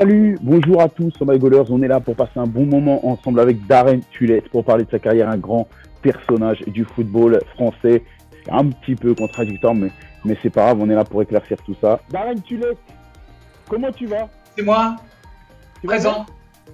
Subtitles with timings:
[0.00, 1.70] Salut, bonjour à tous, My Goalers.
[1.70, 4.90] On est là pour passer un bon moment ensemble avec Darren Tulette pour parler de
[4.90, 5.68] sa carrière, un grand
[6.00, 8.02] personnage du football français.
[8.50, 9.90] Un petit peu contradictoire, mais,
[10.24, 12.00] mais c'est pas grave, on est là pour éclaircir tout ça.
[12.10, 12.78] Darren Tulette,
[13.68, 14.26] comment tu vas?
[14.56, 14.96] C'est moi,
[15.82, 16.24] tu présent.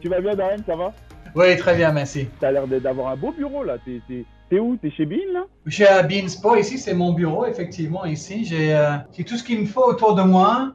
[0.01, 0.93] Tu vas bien, Darren Ça va?
[1.35, 2.29] Oui, très bien, merci.
[2.39, 3.75] T'as l'air de- d'avoir un beau bureau là.
[3.85, 4.77] T'es- où?
[4.77, 5.43] T'es chez Bean là?
[5.67, 8.05] Je suis à Beansport, ici c'est mon bureau, effectivement.
[8.05, 10.75] Ici, j'ai euh, j'ai tout ce qu'il me faut autour de moi,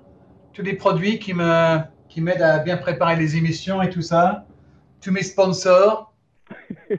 [0.52, 1.78] tous les produits qui me
[2.12, 4.46] qui m'aident à bien préparer les émissions et tout ça,
[5.02, 6.14] tous mes sponsors.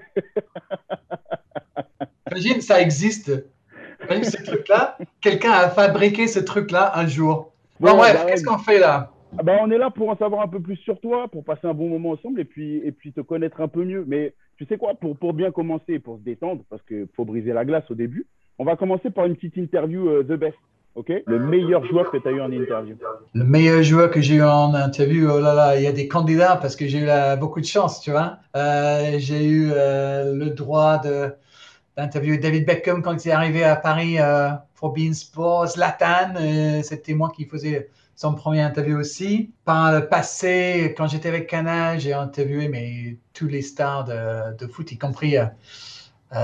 [2.30, 3.30] Imagine, ça existe.
[4.04, 4.96] Imagine ce truc-là.
[5.20, 7.52] Quelqu'un a fabriqué ce truc-là un jour.
[7.78, 8.26] Bon, bref, Darren.
[8.26, 9.10] qu'est-ce qu'on fait là?
[9.38, 11.66] Ah bah, on est là pour en savoir un peu plus sur toi, pour passer
[11.66, 14.04] un bon moment ensemble et puis, et puis te connaître un peu mieux.
[14.08, 17.52] Mais tu sais quoi, pour, pour bien commencer, pour se détendre, parce qu'il faut briser
[17.52, 18.26] la glace au début,
[18.58, 20.56] on va commencer par une petite interview euh, The Best.
[21.26, 22.96] Le meilleur joueur que tu as eu en interview.
[23.34, 26.06] Le meilleur joueur que j'ai eu en interview, oh là là, il y a des
[26.06, 28.38] candidats parce que j'ai eu beaucoup de chance, tu vois.
[28.56, 31.00] Euh, j'ai eu euh, le droit
[31.96, 36.82] d'interviewer David Beckham quand il est arrivé à Paris euh, pour Bein Sports, Zlatan, euh,
[36.82, 39.50] c'était moi qui faisais son premier interview aussi.
[39.64, 44.92] Par le passé, quand j'étais avec Canal, j'ai interviewé tous les stars de, de foot,
[44.92, 45.36] y compris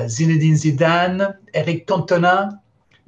[0.07, 2.49] Zinedine Zidane, Eric Cantona.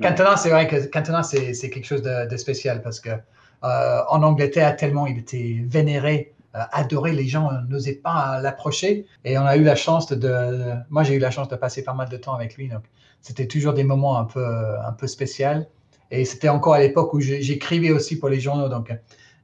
[0.00, 4.76] Cantona, c'est vrai que Cantona, c'est quelque chose de, spécial parce que euh, en Angleterre,
[4.76, 9.06] tellement il était vénéré, euh, adoré, les gens n'osaient pas l'approcher.
[9.24, 11.94] Et on a eu la chance de, moi j'ai eu la chance de passer pas
[11.94, 12.82] mal de temps avec lui, donc
[13.20, 14.46] c'était toujours des moments un peu,
[14.84, 15.66] un peu spéciaux.
[16.10, 18.92] Et c'était encore à l'époque où j'écrivais aussi pour les journaux, donc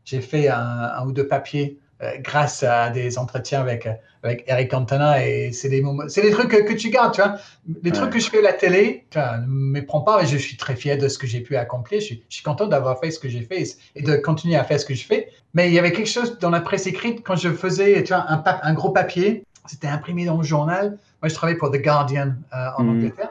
[0.04, 1.78] j'ai fait un, un ou deux papiers
[2.20, 6.30] grâce à des entretiens avec, euh, avec Eric Cantona et c'est des moments, c'est des
[6.30, 7.36] trucs que, que tu gardes, tu vois.
[7.82, 10.56] Les trucs que je fais à la télé, ne me méprends pas, mais je suis
[10.56, 12.00] très fier de ce que j'ai pu accomplir.
[12.00, 14.64] Je suis, je suis content d'avoir fait ce que j'ai fait et, de continuer à
[14.64, 15.28] faire ce que je fais.
[15.54, 18.26] Mais il y avait quelque chose dans la presse écrite quand je faisais, tu vois,
[18.28, 20.98] un, pa- un gros papier, c'était imprimé dans le journal.
[21.22, 22.90] Moi, je travaillais pour The Guardian euh, en Mhm.
[22.90, 23.30] Angleterre.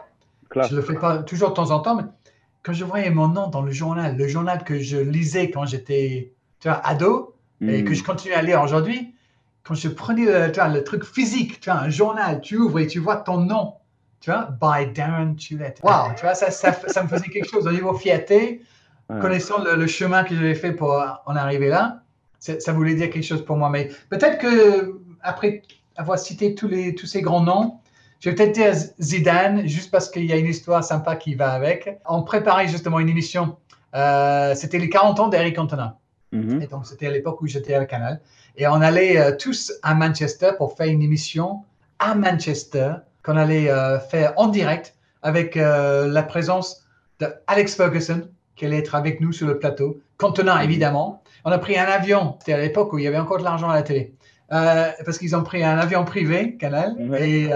[0.49, 0.71] Classe.
[0.71, 2.03] Je le fais pas toujours de temps en temps, mais
[2.64, 6.32] quand je voyais mon nom dans le journal, le journal que je lisais quand j'étais,
[6.59, 7.86] tu vois, ado et Mm.
[7.86, 9.16] que je continue à lire aujourd'hui,
[9.64, 12.88] quand je prenais le, vois, le truc physique, tu vois, un journal, tu ouvres et
[12.88, 13.76] tu vois ton nom,
[14.20, 15.80] tu vois, by Darren Tulette.
[15.83, 18.61] Wow, tu vois, ça, ça, ça me faisait quelque chose au niveau fierté,
[19.10, 19.20] Ouais.
[19.20, 20.94] connaissant le, le chemin que j'avais fait pour
[21.27, 22.02] en arriver là,
[22.39, 23.70] ça, ça voulait dire quelque chose pour moi.
[23.70, 25.61] Mais peut-être que après
[25.95, 27.80] avoir cité tous, les, tous ces grands noms,
[28.20, 31.52] je vais peut-être dire Zidane, juste parce qu'il y a une histoire sympa qui va
[31.52, 31.99] avec.
[32.08, 33.58] On préparait justement une émission.
[33.94, 35.99] euh, C'était les 40 ans d'Eric Cantona.
[36.35, 36.61] Mhm.
[36.61, 38.19] Et donc, c'était à l'époque où j'étais à Canal.
[38.57, 41.63] Et on allait euh, tous à Manchester pour faire une émission
[41.99, 46.85] à Manchester qu'on allait euh, faire en direct avec euh, la présence
[47.19, 49.99] de Alex Ferguson qui allait être avec nous sur le plateau.
[50.17, 51.21] Cantona, évidemment.
[51.43, 52.35] On a pris un avion.
[52.39, 54.13] C'était à l'époque où il y avait encore de l'argent à la télé.
[54.49, 56.95] Parce qu'ils ont pris un avion privé, Canal.
[57.19, 57.49] Et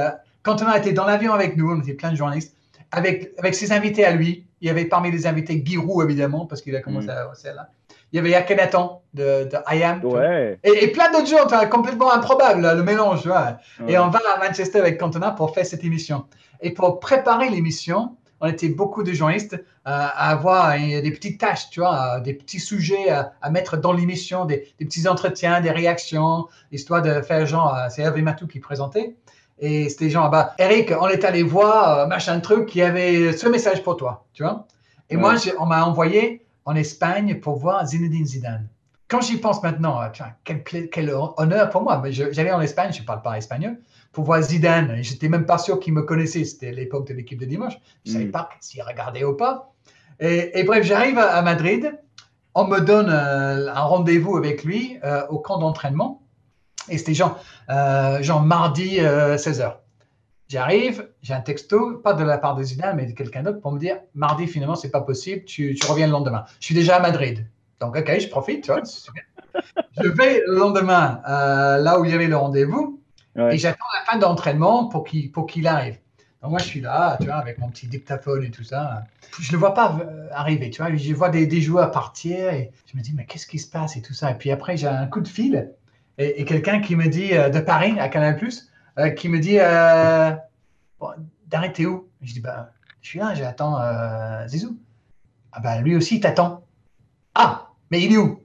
[0.44, 1.72] Cantona était dans l'avion avec nous.
[1.72, 2.54] On était plein de journalistes.
[2.92, 4.46] Avec, avec ses invités à lui.
[4.62, 7.12] Il y avait parmi les invités Guy Roux, évidemment, parce qu'il a commencé Mm.
[7.12, 7.70] à là.
[8.12, 10.00] Il y avait Akhenaton de, de I Am.
[10.02, 10.20] tu vois.
[10.20, 10.60] Ouais.
[10.64, 13.26] Et, et plein d'autres gens, complètement improbable, le mélange.
[13.28, 13.88] ouais.
[13.88, 16.26] Et on va à Manchester avec Cantona pour faire cette émission.
[16.62, 21.40] Et pour préparer l'émission, on était beaucoup de journalistes euh, à avoir euh, des petites
[21.40, 25.08] tâches, tu vois, euh, des petits sujets à, à mettre dans l'émission, des, des petits
[25.08, 29.16] entretiens, des réactions, histoire de faire genre, euh, c'est Hervé Matou qui présentait.
[29.60, 33.48] Et c'était genre, bah, Eric, on est allé voir, euh, machin truc, y avait ce
[33.48, 34.66] message pour toi, tu vois.
[35.10, 35.22] Et Ouais.
[35.22, 38.68] moi, on m'a envoyé en Espagne pour voir Zinedine Zidane.
[39.08, 40.08] Quand j'y pense maintenant, euh,
[40.44, 42.00] quel, honneur pour moi.
[42.12, 43.80] Je- J'allais en Espagne, je ne parle pas espagnol,
[44.12, 44.92] pour voir Zidane.
[44.92, 46.44] Et J'étais même pas sûr qu'il me connaissait.
[46.46, 47.74] C'était l'époque de l'équipe de dimanche.
[48.06, 48.32] Je ne savais Mm.
[48.32, 49.74] pas s'il regardait ou pas.
[50.20, 51.98] Et, et bref, j'arrive à, à Madrid.
[52.54, 56.22] On me donne euh, un rendez-vous avec lui euh, au camp d'entraînement.
[56.88, 57.40] Et c'était genre,
[57.72, 59.74] euh, genre mardi 16h.
[60.50, 63.72] J'arrive, j'ai un texto, pas de la part de Zidane, mais de quelqu'un d'autre pour
[63.72, 66.44] me dire mardi, finalement, c'est pas possible, tu, tu reviens le lendemain.
[66.60, 67.46] Je suis déjà à Madrid.
[67.80, 68.82] Donc, OK, je profite, tu vois.
[70.02, 72.96] Je vais le lendemain euh, là où il y avait le rendez-vous
[73.36, 73.56] Ouais.
[73.56, 76.00] et j'attends la fin d'entraînement pour qu'il pour qu'il arrive.
[76.42, 79.04] Donc, moi, je suis là, tu vois, avec mon petit dictaphone et tout ça.
[79.40, 80.94] Je ne le vois pas euh, arriver, tu vois.
[80.96, 83.96] Je vois des, des joueurs partir et je me dis, mais qu'est-ce qui se passe
[83.98, 84.32] et tout ça.
[84.32, 85.72] Et puis après, j'ai un coup de fil
[86.18, 88.40] et, et quelqu'un qui me dit, euh, de Paris, à Canal+,
[88.98, 90.32] euh, qui me dit, euh,
[91.00, 91.12] bon,
[91.86, 94.78] où Je dis, bah, je suis là, j'attends euh, Zizou.
[95.52, 96.64] Ah ben, lui aussi, t'attend.
[97.36, 98.44] Ah, mais il est où?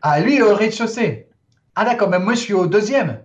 [0.00, 1.28] Ah, lui, est au rez-de-chaussée.
[1.74, 3.22] Ah d'accord, mais moi, je suis au deuxième.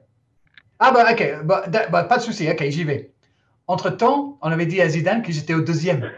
[0.79, 3.11] Ah bah ok, bah, bah, pas de souci, ok, j'y vais.
[3.65, 6.09] Entre-temps, on avait dit à Zidane que j'étais au deuxième.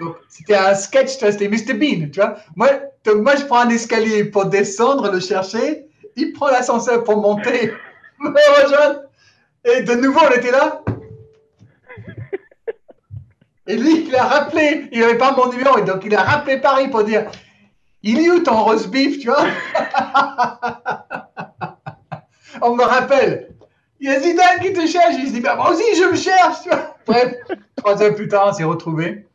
[0.00, 2.36] Donc, c'était un sketch, tu vois, c'était Mr Bean, tu vois.
[2.56, 2.68] Moi,
[3.06, 5.86] je prends un escalier pour descendre, le chercher.
[6.16, 7.72] il prend l'ascenseur pour monter.
[9.64, 10.82] Et de nouveau, on était là.
[13.68, 16.56] Et lui, il a rappelé, il n'avait pas mon numéro, et donc il a rappelé
[16.56, 17.30] Paris pour dire
[18.02, 19.44] Il est où ton roast beef, tu vois?
[22.62, 23.50] On me rappelle
[24.00, 25.16] Il y a Zidane qui te cherche.
[25.18, 26.96] Il se dit bah, Moi aussi, je me cherche, tu vois?
[27.06, 27.34] Bref,
[27.76, 29.26] trois heures plus tard, on s'est retrouvés.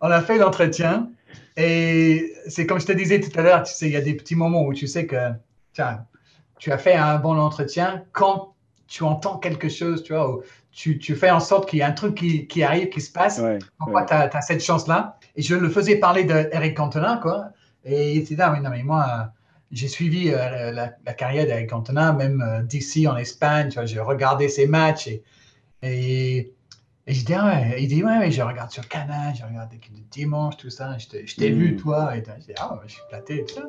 [0.00, 1.10] On a fait l'entretien.
[1.58, 4.14] Et c'est comme je te disais tout à l'heure, tu sais, il y a des
[4.14, 5.30] petits moments où tu sais que
[5.74, 6.06] tiens,
[6.58, 8.53] tu as fait un bon entretien quand
[8.86, 10.40] tu entends quelque chose, tu vois,
[10.72, 13.10] tu, tu, fais en sorte qu'il y a un truc qui, qui arrive, qui se
[13.10, 13.40] passe.
[13.78, 17.50] Pourquoi tu as, cette chance-là Et je le faisais parler d'Eric Cantona, quoi.
[17.84, 19.32] Et il dit, ah, mais non, mais moi,
[19.70, 24.00] j'ai suivi euh, la, carrière d'Eric Cantona, même euh, d'ici en Espagne, tu vois, j'ai
[24.00, 25.22] regardé ses matchs et,
[25.82, 26.52] et,
[27.06, 29.92] je dis, ah ouais, il dit, ouais, mais je regarde sur Canal, je regarde l'équipe
[29.92, 31.76] de dimanche, tout ça, je t'ai vu, mm.
[31.76, 33.66] toi, et je dis, ah, je suis platé, tout ça.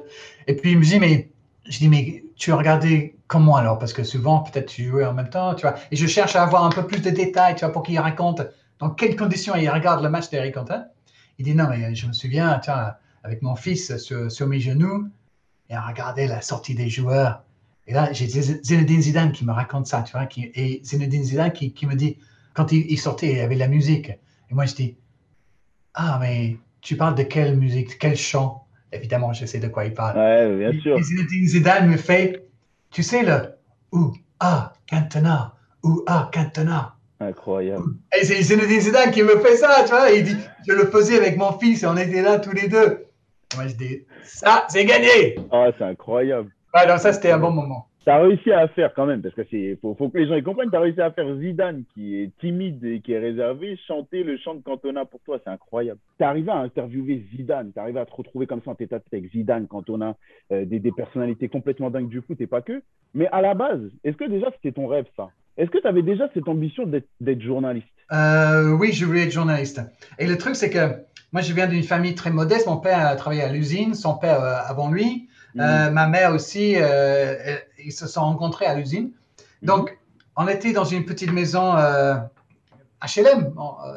[0.48, 1.30] Et puis il me dit, mais
[1.68, 3.80] je dis, mais tu as regardé comment alors?
[3.80, 5.76] Parce que souvent, peut-être tu jouais en même temps, tu vois.
[5.92, 8.42] Et je cherche à avoir un peu plus de détails, tu vois, pour qu'il raconte
[8.80, 10.86] dans quelles conditions il regarde le match d'Eric Quentin.
[11.40, 15.10] Il dit, non, mais je me souviens, vois, avec mon fils sur, mes genoux,
[15.70, 17.44] et à regarder la sortie des joueurs.
[17.88, 21.52] Et là, j'ai Zinedine Zidane qui me raconte ça, tu vois, qui, et Zinedine Zidane
[21.52, 22.18] qui, qui me dit,
[22.54, 24.10] quand il, il, sortait, il y avait la musique.
[24.10, 24.98] Et moi, je dis,
[25.94, 28.65] ah, mais tu parles de quelle musique, quel chant?
[28.96, 30.18] Évidemment, je sais de quoi il parle.
[30.18, 31.02] Ouais, bien sûr.
[31.02, 32.48] Zinedine Zidane me fait,
[32.92, 33.56] tu sais, le
[33.92, 35.54] ou ah, Cantona,
[35.84, 36.96] ou ah, Cantona.
[37.20, 37.84] Incroyable.
[38.20, 40.12] Et c'est Zinedine Zidane qui me fait ça, tu vois.
[40.12, 40.38] Il dit,
[40.68, 43.06] je le faisais avec mon fils et on était là tous les deux.
[43.56, 45.36] Moi, je dis, ça, c'est gagné.
[45.52, 46.52] Ah, c'est incroyable.
[46.74, 49.34] Ouais, donc ça, c'était un bon moment tu as réussi à faire quand même, parce
[49.34, 51.84] que c'est faut, faut que les gens y comprennent, tu as réussi à faire Zidane,
[51.94, 55.50] qui est timide et qui est réservé, chanter le chant de Cantona pour toi, c'est
[55.50, 56.00] incroyable.
[56.20, 59.00] Tu arrivé à interviewer Zidane, tu arrivé à te retrouver comme ça en tête à
[59.00, 60.16] tête avec Zidane, Cantona,
[60.52, 62.84] euh, des, des, personnalités complètement dingues du foot et pas que.
[63.16, 65.30] Mais à la base, est-ce que déjà c'était ton rêve ça?
[65.58, 67.88] Est-ce que tu avais déjà cette ambition d'être journaliste?
[68.12, 69.82] Euh, Oui, je voulais être journaliste.
[70.20, 70.96] Et le truc, c'est que
[71.32, 72.68] moi, je viens d'une famille très modeste.
[72.68, 75.30] Mon père a travaillé à l'usine, son père euh, avant lui.
[75.58, 76.76] Euh, ma mère aussi,
[77.86, 79.12] ils se sont rencontrés à l'usine.
[79.62, 79.68] Mhm.
[79.68, 79.98] Donc,
[80.36, 82.16] on était dans une petite maison euh,
[83.02, 83.54] HLM,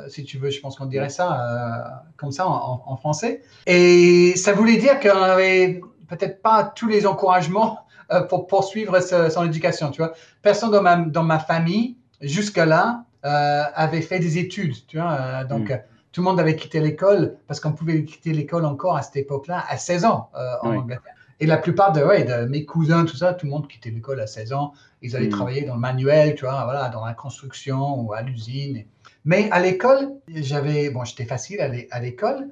[0.08, 3.43] si tu veux, je pense qu'on dirait ça comme ça en, français.
[3.67, 7.81] Et ça voulait dire qu'on n'avait peut-être pas tous les encouragements
[8.29, 10.12] pour poursuivre son éducation, tu vois.
[10.43, 15.44] Personne dans ma, dans ma famille, jusque-là, avait fait des études, tu vois.
[15.44, 15.81] donc, mhm.
[16.12, 19.64] tout le monde avait quitté l'école parce qu'on pouvait quitter l'école encore à cette époque-là
[19.69, 20.31] à 16 ans
[20.62, 21.18] en Angleterre.
[21.40, 24.20] Et la plupart de, ouais, de, mes cousins, tout ça, tout le monde quittait l'école
[24.20, 24.73] à 16 ans.
[25.02, 25.31] Ils allaient hmm.
[25.31, 28.85] travailler dans le manuel, tu vois, voilà, dans la construction ou à l'usine.
[29.25, 32.49] Mais à l'école, j'avais, bon, j'étais facile à l'école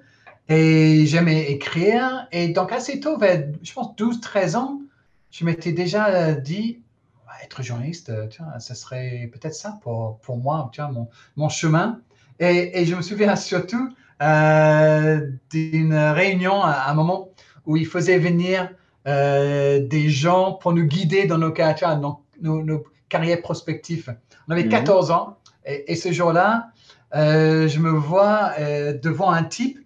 [0.49, 2.29] et j'aimais écrire.
[2.33, 4.81] Et donc, assez tôt, vers, je pense, 12, 13 ans,
[5.31, 6.81] je m'étais déjà dit,
[7.43, 11.49] être journaliste, tu vois, ça serait peut-être ça pour, pour moi, tu vois, mon, mon
[11.49, 12.01] chemin.
[12.39, 13.89] Et, et, je me souviens surtout
[14.23, 17.31] euh, d'une réunion à un moment
[17.67, 18.71] où il faisait venir
[19.07, 21.53] euh, des gens pour nous guider dans nos,
[22.41, 24.17] nos, nos, carrières prospectives.
[24.49, 25.17] On avait 14 mhm.
[25.17, 26.71] ans et, ce jour-là,
[27.15, 29.79] euh, je me vois euh, devant un type.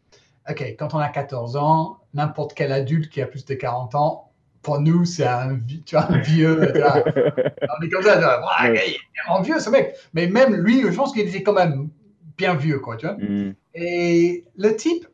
[0.48, 4.30] OK, quand on a 14 ans, n'importe quel adulte qui a plus de 40 ans,
[4.62, 6.60] pour nous, c'est un, tu vois, un vieux.
[6.74, 8.96] on est comme ça, il est
[9.26, 9.96] vraiment vieux ce mec.
[10.12, 11.88] Mais même lui, je pense qu'il était quand même
[12.36, 13.16] bien vieux, quoi, tu vois.
[13.16, 13.54] Mhm.
[13.74, 15.06] Et le type,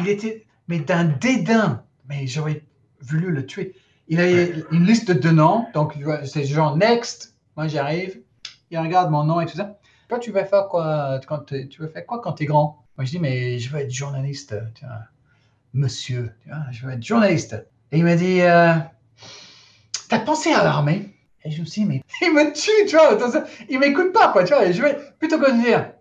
[0.00, 2.62] il était, mais d'un dédain mais j'aurais
[3.00, 3.74] voulu le tuer.
[4.08, 4.28] Il a
[4.70, 5.94] une liste de noms, donc
[6.24, 7.34] c'est genre next.
[7.56, 8.20] Moi, j'arrive,
[8.70, 9.78] il regarde mon nom et tout ça.
[10.08, 12.84] Toi, tu veux faire quoi quand tu veux faire quoi quand tu es grand?
[12.96, 15.00] Moi, je dis mais je veux être journaliste, vois,
[15.74, 17.66] monsieur, tu vois, je veux être journaliste.
[17.92, 18.74] Et il m'a dit, euh,
[20.08, 21.12] t'as pensé à l'armée?
[21.44, 23.18] Et je me suis dit mais il me tue, tu vois,
[23.68, 24.66] il m'écoute pas quoi, tu vois.
[24.66, 25.92] Et je vais plutôt que de dire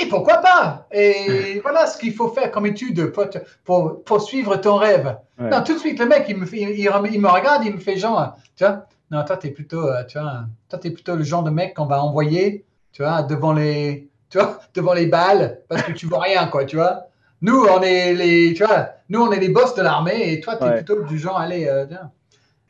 [0.00, 0.86] et pourquoi pas?
[0.92, 3.26] Et voilà ce qu'il faut faire comme étude pour,
[3.64, 5.16] pour, pour suivre ton rêve.
[5.38, 7.96] Non, tout de suite, le mec, il me, il, il, me regarde, il me fait
[7.96, 11.24] genre, tu vois, non, toi, tu es plutôt, euh, tu vois, toi, es plutôt le
[11.24, 15.60] genre de mec qu'on va envoyer, tu vois, devant les, tu vois, devant les balles,
[15.68, 17.06] parce que tu vois rien, quoi, tu vois?
[17.40, 20.56] Nous, on est les, tu vois, nous, on est les boss de l'armée, et toi,
[20.56, 21.86] tu es plutôt du genre, allez, euh,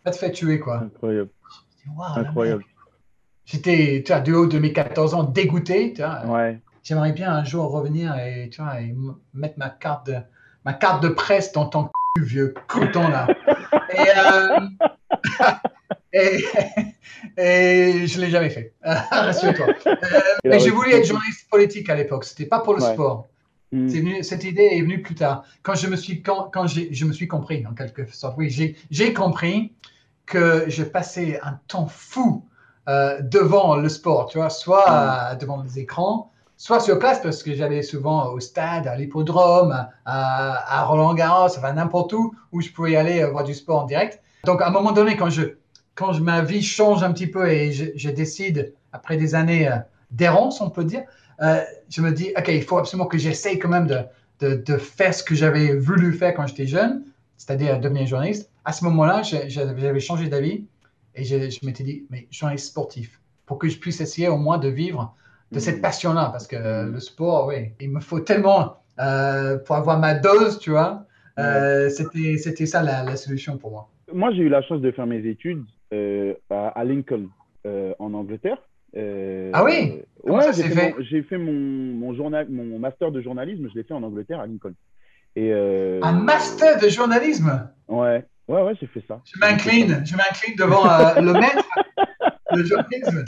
[0.04, 0.82] va te faire tuer, quoi.
[0.84, 1.30] Incroyable.
[2.14, 2.64] Incroyable.
[3.44, 6.24] J'étais, tu vois, du haut de mes 14 ans, dégoûté, tu vois.
[6.26, 8.94] Ouais j'aimerais bien un jour revenir et, tu vois, et
[9.34, 10.16] mettre ma carte, de,
[10.64, 13.26] ma carte de presse dans ton vieux coton là.
[13.92, 14.60] Et, euh,
[17.36, 18.72] et, je ne l'ai jamais fait.
[18.82, 19.66] Rassure-toi.
[19.86, 19.94] Euh,
[20.44, 22.24] mais j'ai voulu être journaliste politique à l'époque.
[22.24, 23.28] C'était pas pour le sport.
[23.72, 24.22] Mm.
[24.22, 25.44] cette idée est venue plus tard.
[25.62, 28.50] Quand je me suis, quand, quand je me suis compris, en quelque sorte, oui,
[28.90, 29.72] j'ai compris
[30.26, 32.44] que je passais un temps fou
[32.88, 35.38] euh, devant le sport, tu vois, soit mm.
[35.38, 36.29] devant les écrans,
[36.60, 41.72] soit sur place parce que j'allais souvent au stade, à l'hippodrome, à, Roland Garros, enfin
[41.72, 44.20] n'importe où où je pouvais aller voir du sport en direct.
[44.44, 45.54] Donc à un moment donné, quand je
[45.94, 49.70] quand ma vie change un petit peu et je, décide après des années
[50.10, 51.04] d'errance, on peut dire,
[51.40, 54.04] je me dis ok, il faut absolument que j'essaye quand même de
[54.40, 57.04] de, faire ce que j'avais voulu faire quand j'étais jeune,
[57.38, 58.50] c'est-à-dire devenir journaliste.
[58.66, 60.66] À ce moment-là, j'avais changé d'avis
[61.14, 64.68] et je, m'étais dit, mais journaliste sportif, pour que je puisse essayer au moins de
[64.68, 65.14] vivre
[65.52, 65.82] de cette mm.
[65.82, 70.58] passion-là, parce que le sport, oui, il me faut tellement euh, pour avoir ma dose,
[70.58, 71.06] tu vois.
[71.38, 73.88] Euh, C'était ça la, solution pour moi.
[74.12, 77.28] Moi, j'ai eu la chance de faire mes études euh, à, Lincoln,
[77.64, 78.58] en Angleterre.
[78.94, 80.02] Ah oui?
[80.24, 83.94] Ouais, j'ai fait, J'ai fait mon, mon, journal, mon master de journalisme, je l'ai fait
[83.94, 84.74] en Angleterre à Lincoln.
[85.36, 87.70] Et Un master de journalisme?
[87.88, 89.20] Ouais, ouais, ouais, j'ai fait ça.
[89.24, 90.84] Je m'incline, je m'incline devant
[91.20, 91.68] le maître
[92.54, 93.24] de journalisme.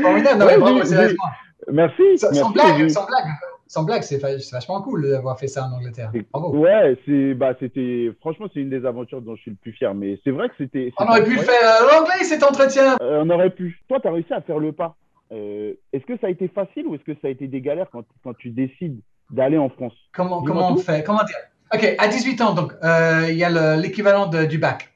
[0.00, 1.24] Formidable, non, ouais, mais bravo, sérieusement.
[1.70, 2.18] Merci.
[2.18, 3.26] Sans, merci, blague, sans blague,
[3.66, 4.18] sans blague, c'est
[4.52, 6.12] vachement cool d'avoir fait ça en Angleterre.
[6.32, 6.56] Bravo.
[6.56, 9.94] Ouais, c'est, bah, c'était, franchement, c'est une des aventures dont je suis le plus fier.
[9.94, 10.92] Mais c'est vrai que c'était.
[10.98, 12.96] On aurait pu le faire l'anglais cet entretien.
[13.00, 13.80] on aurait pu.
[13.88, 14.96] Toi, tu as réussi à faire le pas.
[15.30, 17.88] Euh, est-ce que ça a été facile ou est-ce que ça a été des galères
[17.92, 19.00] quand, quand tu décides
[19.30, 19.92] d'aller en France?
[20.14, 21.02] Comment, comment on fait?
[21.04, 21.36] Comment dire?
[21.74, 24.90] Ok, à 18 ans, donc euh, il y a l'équivalent du bac.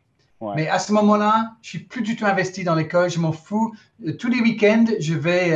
[0.57, 3.75] Mais à ce moment-là, je suis plus du tout investi dans l'école, je m'en fous.
[4.07, 5.53] Euh, tous les week-ends, je vais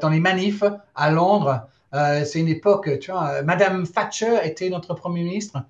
[0.00, 0.64] dans les manifs
[0.94, 1.66] à Londres.
[1.92, 5.62] c'est une époque, tu vois, Madame Thatcher était notre Premier ministre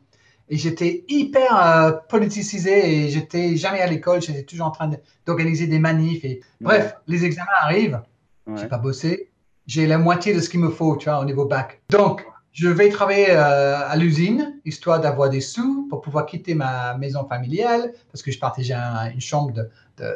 [0.48, 4.90] et j'étais hyper politisé et j'étais jamais à l'école, j'étais toujours en train
[5.26, 6.24] d'organiser des manifs.
[6.24, 6.40] Et...
[6.60, 8.00] Bref, les examens arrivent.
[8.46, 8.54] Ouais.
[8.60, 9.30] J'ai pas bossé.
[9.66, 11.80] J'ai la moitié de ce qu'il me faut, tu vois, au niveau bac.
[11.90, 12.24] Donc,
[12.56, 17.28] je vais travailler euh, à l'usine, histoire d'avoir des sous pour pouvoir quitter ma maison
[17.28, 18.74] familiale, parce que je partageais
[19.12, 19.68] une chambre de,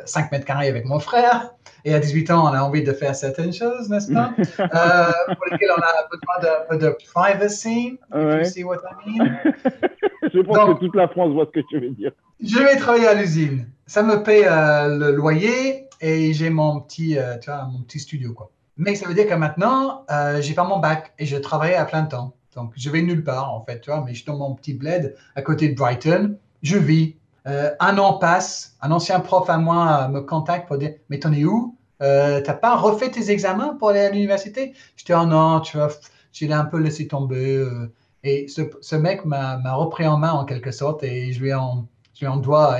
[0.06, 1.54] 5 mètres carrés avec mon frère.
[1.84, 4.32] Et à 18 ans, on a envie de faire certaines choses, n'est-ce pas?
[4.38, 7.98] euh, pour lesquelles on a besoin peu de privacy.
[8.12, 8.38] Ouais.
[8.38, 9.38] You see what I mean?
[10.34, 12.12] je pense que toute la France voit ce que tu veux dire.
[12.42, 13.66] Je vais travailler à l'usine.
[13.86, 17.98] Ça me paye euh, le loyer et j'ai mon petit, euh, tu vois, mon petit
[17.98, 18.50] studio, quoi.
[18.80, 21.84] Mais ça veut dire que maintenant, euh, j'ai pas mon bac et je travaille à
[21.84, 22.32] plein temps.
[22.56, 24.72] Donc, je vais nulle part, en fait, tu vois, mais je suis dans mon petit
[24.72, 26.38] bled à côté de Brighton.
[26.62, 27.16] Je vis.
[27.46, 28.76] Euh, un an passe.
[28.80, 31.76] Un ancien prof à moi me contacte pour dire Mais t'en es où?
[32.00, 34.72] Euh, T'as pas refait tes examens pour aller à l'université?
[34.96, 35.90] Je dis Oh non, tu vois,
[36.32, 37.56] j'ai un peu laissé tomber.
[37.56, 37.92] Euh.
[38.24, 42.20] et ce, mec m'a repris en main en quelque sorte et je lui en, je
[42.20, 42.78] lui en dois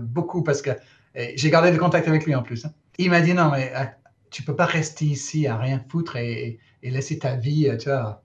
[0.00, 0.70] beaucoup parce que
[1.14, 2.64] j'ai gardé le contact avec lui en plus.
[2.64, 2.72] Hein.
[3.02, 3.84] Il m'a dit non, mais euh,
[4.30, 8.22] tu peux pas rester ici à rien foutre et, laisser ta vie, euh, tu vois.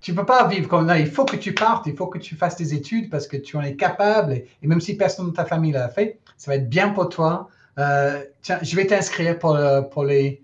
[0.00, 0.98] Tu peux pas vivre comme là.
[0.98, 3.56] Il faut que tu partes, il faut que tu fasses tes études parce que tu
[3.56, 4.32] en es capable.
[4.32, 7.48] Et, même si personne de ta famille l'a fait, ça va être bien pour toi.
[7.78, 9.56] Euh, tiens, je vais t'inscrire pour,
[9.90, 10.42] pour, les,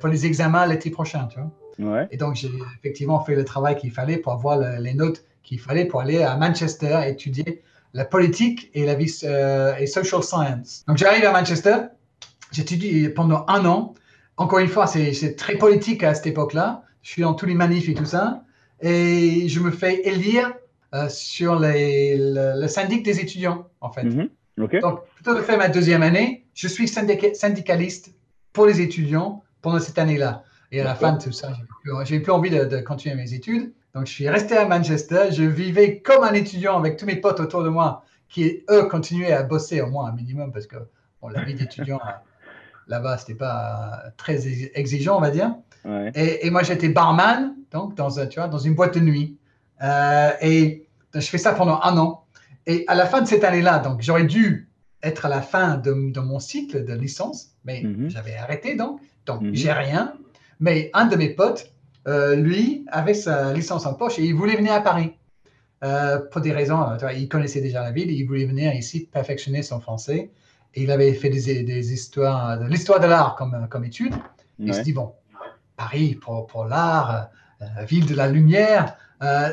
[0.00, 2.06] pour les examens l'été prochain, tu vois.
[2.10, 5.84] Et donc, j'ai effectivement fait le travail qu'il fallait pour avoir les notes qu'il fallait
[5.84, 7.62] pour aller à Manchester étudier
[7.94, 10.84] la politique et la vie euh, et social science.
[10.86, 11.76] Donc j'arrive à Manchester,
[12.52, 13.94] j'étudie pendant un an.
[14.36, 16.82] Encore une fois, c'est très politique à cette époque-là.
[17.02, 18.42] Je suis dans tous les manifs et tout ça.
[18.80, 20.52] Et je me fais élire
[20.94, 24.04] euh, sur les, le, syndic des étudiants, en fait.
[24.04, 24.28] Mhm.
[24.80, 28.14] Donc, plutôt de faire ma deuxième année, je suis syndicaliste
[28.52, 30.44] pour les étudiants pendant cette année-là.
[30.72, 31.52] Et à la fin de tout ça,
[32.04, 33.72] j'ai plus, plus envie de, de, continuer mes études.
[33.94, 35.28] Donc, je suis resté à Manchester.
[35.30, 39.32] Je vivais comme un étudiant avec tous mes potes autour de moi qui, eux, continuaient
[39.32, 40.76] à bosser au moins un minimum parce que
[41.22, 42.00] bon, la vie d'étudiant
[42.88, 45.54] là-bas, c'était pas très exigeant, on va dire.
[46.14, 49.38] Et, moi, j'étais barman, donc dans, tu vois, dans une boîte de nuit.
[49.82, 52.24] Euh, et je fais ça pendant un an.
[52.66, 54.68] Et à la fin de cette année-là, donc j'aurais dû
[55.02, 58.10] être à la fin de, mon cycle de licence, mais mhm.
[58.10, 59.54] j'avais arrêté donc, donc mhm.
[59.54, 60.14] j'ai rien.
[60.58, 61.70] Mais un de mes potes,
[62.08, 65.12] euh, lui avait sa licence en poche et il voulait venir à Paris.
[65.84, 66.80] Euh, pour des raisons,
[67.14, 70.30] il connaissait déjà la ville, il voulait venir ici perfectionner son français.
[70.76, 74.14] Et il avait fait des, histoires, de l'histoire de l'art comme, comme étude.
[74.58, 75.12] Il se dit, bon,
[75.76, 77.30] Paris pour, pour l'art,
[77.88, 78.96] ville de la lumière.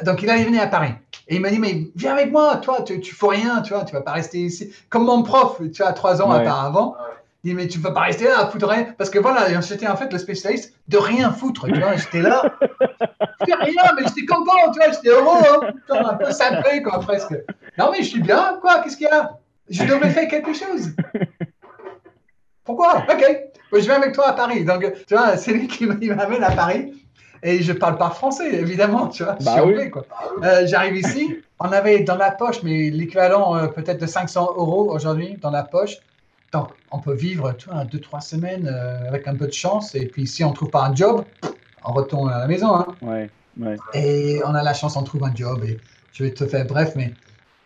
[0.04, 0.94] donc il allait venir à Paris.
[1.28, 3.86] Et il m'a dit, mais viens avec moi, toi, tu, tu fais rien, tu vois,
[3.86, 4.74] tu vas pas rester ici.
[4.90, 6.96] Comme mon prof, tu vois, trois ans auparavant,
[7.44, 8.94] il dit, mais tu ne peux pas rester là à foutre rien.
[8.98, 11.68] Parce que voilà, j'étais en fait le spécialiste de rien foutre.
[11.68, 12.42] Tu vois, j'étais là.
[12.62, 15.74] Je fais rien, mais j'étais content, tu vois, j'étais heureux.
[15.90, 16.04] Hein.
[16.06, 17.34] un peu sapé, quoi, presque.
[17.78, 19.38] Non, mais je suis bien, quoi, qu'est-ce qu'il y a?
[19.70, 20.92] Je devrais faire quelque chose.
[22.64, 23.06] Pourquoi?
[23.10, 23.24] Ok,
[23.74, 24.64] je viens avec toi à Paris.
[24.64, 26.94] Donc, tu vois, c'est lui qui m'amène à Paris.
[27.44, 29.38] Et je parle pas français, évidemment, tu vois.
[29.42, 29.92] Bah oui.
[30.44, 34.90] Euh, J'arrive ici, on avait dans la poche, mais l'équivalent euh, peut-être de 500 euros
[34.90, 35.98] aujourd'hui dans la poche
[36.54, 39.94] Donc, on peut vivre tu vois, deux, trois semaines euh, avec un peu de chance.
[39.94, 41.26] Et puis, si on ne trouve pas un job,
[41.84, 42.76] on retourne à la maison.
[42.78, 42.88] Hein.
[43.02, 43.30] Ouais,
[43.60, 43.76] ouais.
[43.94, 45.66] Et on a la chance, on trouve un job.
[45.66, 45.78] Et
[46.14, 47.12] je vais te faire bref, mais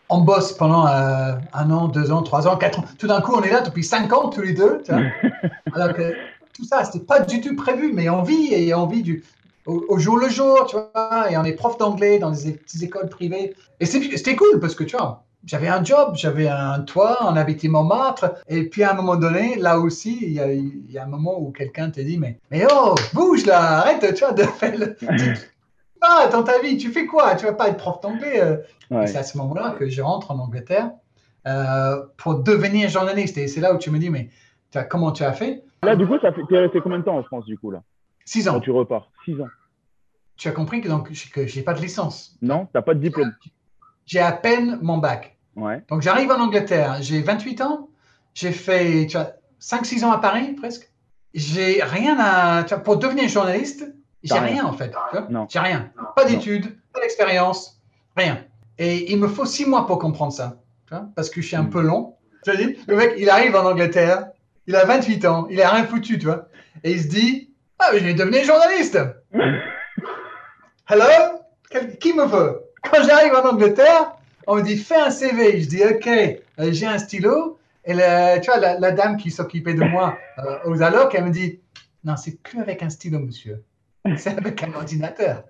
[0.09, 2.85] on bosse pendant euh, un an, deux ans, trois ans, quatre ans.
[2.97, 4.81] Tout d'un coup, on est là depuis cinq ans tous les deux.
[4.85, 5.03] Tu vois.
[5.73, 6.13] Alors que
[6.53, 9.23] tout ça, c'était pas du tout prévu, mais on vit et on vit du,
[9.65, 11.31] au, au jour le jour, tu vois.
[11.31, 13.55] Et on est prof d'anglais dans des petites écoles privées.
[13.79, 17.67] Et c'était cool parce que tu vois, j'avais un job, j'avais un toit, on habitait
[17.67, 18.35] Montmartre.
[18.47, 21.07] Et puis à un moment donné, là aussi, il y a, il y a un
[21.07, 24.77] moment où quelqu'un te dit mais, mais oh, bouge là, arrête, tu vois, de faire
[24.77, 24.95] le.
[26.01, 27.35] Ah, dans ta vie, tu fais quoi?
[27.35, 28.41] Tu vas pas être prof d'anglais.
[28.41, 28.57] euh.
[28.91, 29.07] Ouais.
[29.07, 30.91] C'est à ce moment-là que je rentre en Angleterre
[31.47, 33.37] euh, pour devenir journaliste.
[33.37, 34.29] Et c'est là où tu me dis, mais
[34.71, 35.63] tu as- comment tu as fait?
[35.83, 37.83] Là, du coup, fait, t'es resté combien de temps en France, du coup, là?
[38.25, 38.53] Six ans.
[38.53, 39.47] Quand tu repars Six ans.
[40.35, 42.37] Tu as compris que donc que j'ai pas de licence.
[42.41, 43.33] Non T'as pas de diplôme
[44.05, 45.37] J'ai à peine mon bac.
[45.55, 45.83] Ouais.
[45.89, 47.89] Donc j'arrive en Angleterre, j'ai 28 ans,
[48.35, 50.91] j'ai fait tu vois, 5-6 ans à Paris presque.
[51.33, 52.63] J'ai rien à.
[52.63, 53.91] tu vois, pour devenir journaliste,
[54.23, 54.65] j'ai rien.
[54.65, 54.93] en fait.
[55.49, 55.91] J'ai rien.
[56.15, 57.79] Pas d'études, pas d'expérience,
[58.15, 58.43] rien.
[58.77, 60.57] Et il me faut 6 mois pour comprendre ça.
[60.87, 61.69] tu vois, parce que je suis un Mm.
[61.69, 62.15] peu long.
[62.43, 64.27] Tu vois, le mec, il arrive en Angleterre,
[64.67, 66.47] il a 28 ans, il a rien foutu, tu vois.
[66.83, 68.97] Et il se dit Ah, mais je vais devenir journaliste.
[70.89, 71.03] Hello?
[71.69, 74.13] Quel- Qui me veut Quand j'arrive en Angleterre,
[74.47, 75.59] on me dit fais un CV.
[75.61, 77.59] Je dis ok, euh, j'ai un stylo.
[77.83, 81.25] Et la, tu vois, la, la dame qui s'occupait de moi euh, aux allocs, elle
[81.25, 81.59] me dit
[82.03, 83.63] non, c'est plus avec un stylo, monsieur.
[84.17, 85.43] C'est avec un ordinateur.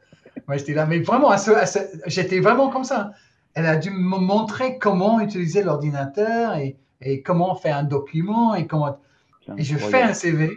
[0.48, 3.12] Moi, j'étais là, mais vraiment, à ce- à ce- j'étais vraiment comme ça.
[3.54, 8.68] Elle a dû me montrer comment utiliser l'ordinateur et, et comment faire un document et
[8.68, 9.00] comment.
[9.58, 10.52] Et je fais un CV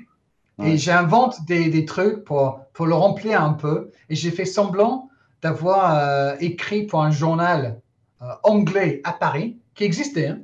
[0.58, 0.72] Ouais.
[0.72, 3.90] et j'invente des, des trucs pour, pour le remplir un peu.
[4.10, 5.08] Et j'ai fait semblant
[5.40, 7.80] d'avoir euh, écrit pour un journal
[8.20, 10.38] euh, anglais à Paris, qui existait, hein,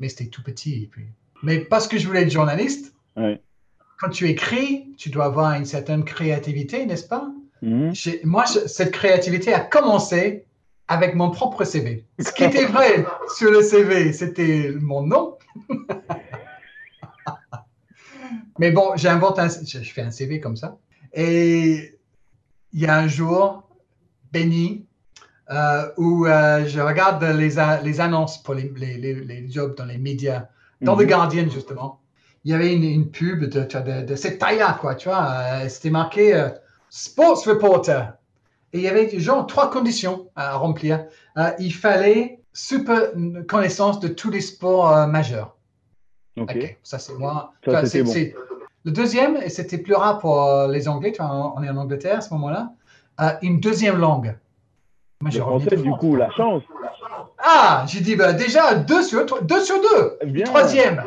[0.00, 0.84] mais c'était tout petit.
[0.84, 1.04] et puis-
[1.42, 3.42] Mais parce que je voulais être journaliste, Ouais.
[3.98, 7.30] Quand tu écris, tu dois avoir une certaine créativité, n'est-ce pas?
[7.62, 7.92] Mhm.
[8.24, 10.44] Moi, cette créativité a commencé
[10.86, 12.06] avec mon propre CV.
[12.18, 13.04] Ce qui était vrai
[13.36, 15.36] sur le CV, c'était mon nom.
[18.58, 20.78] Mais bon, j'invente un, je fais un CV comme ça.
[21.12, 21.98] Et
[22.72, 23.68] il y a un jour
[24.32, 24.84] béni
[25.50, 27.58] euh, où euh, je regarde les,
[28.00, 30.48] annonces pour les, les- les- les jobs dans les médias,
[30.82, 31.04] dans Mhm.
[31.04, 32.00] The Guardian justement.
[32.48, 35.32] Il y avait une, une pub de, cette taille-là, quoi, tu vois.
[35.34, 36.48] euh, C'était marqué euh,
[36.88, 38.14] Sports Reporter.
[38.72, 41.04] Et il y avait genre trois conditions à remplir.
[41.36, 43.10] Euh, il fallait super
[43.46, 45.56] connaissance de tous les sports euh, majeurs.
[46.40, 46.78] Ok.
[46.82, 47.52] Ça c'est moi.
[47.66, 48.14] Ça, c'est- bon.
[48.84, 52.18] Le deuxième, et c'était plus rare pour les Anglais, tu vois, on est en Angleterre
[52.18, 52.72] à ce moment-là,
[53.42, 54.34] une deuxième langue.
[55.20, 56.62] Moi, Le français, du coup, la chance.
[57.38, 60.18] Ah, j'ai dit bah, déjà deux sur, sur deux.
[60.26, 60.44] Bien.
[60.44, 61.02] Troisième,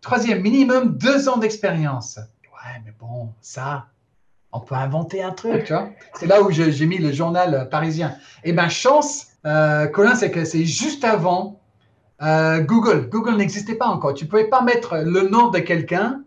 [0.00, 2.18] troisième, minimum deux ans d'expérience.
[2.44, 3.86] Ouais, mais bon, ça,
[4.52, 5.90] on peut inventer un truc, tu vois.
[6.14, 8.16] C'est là où j'ai mis le journal euh, parisien.
[8.44, 11.60] Et ben chance, euh, Colin, c'est que c'est juste avant
[12.22, 13.08] euh, Google.
[13.10, 14.14] Google n'existait pas encore.
[14.14, 16.22] Tu pouvais pas mettre le nom de quelqu'un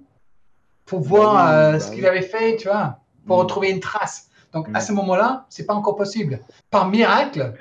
[0.85, 2.07] pour voir oui, euh, bah ce qu'il oui.
[2.07, 3.39] avait fait, tu vois, pour Mm.
[3.41, 4.29] retrouver une trace.
[4.53, 4.81] Donc à Mm.
[4.81, 6.39] ce moment-là, c'est pas encore possible.
[6.69, 7.53] Par miracle,